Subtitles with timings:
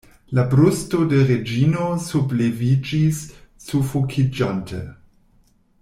[0.35, 3.21] La brusto de Reĝino subleviĝis,
[3.67, 4.85] sufokiĝante.